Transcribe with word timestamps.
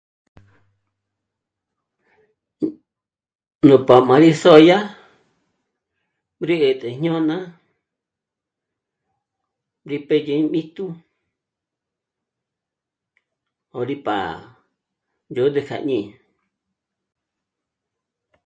Nú' 3.67 3.77
p'á 3.87 3.95
rí 4.23 4.29
sö̌'dya 4.41 4.77
rí 6.47 6.55
'ä̀t'ä 6.61 6.87
jñôna 6.99 7.37
rí 9.89 9.97
pédyè 10.07 10.37
bíjtu 10.53 10.85
'ó 13.71 13.79
rí 13.89 13.95
pá'a 14.05 14.33
ndzód'ü 15.29 15.61
kja 15.67 15.77
ñí'i 15.87 16.05